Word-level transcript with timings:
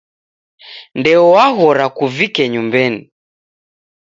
Ndeo 0.99 1.23
waghora 1.33 1.85
kuvike 1.97 2.43
nyumbenyi. 2.53 3.01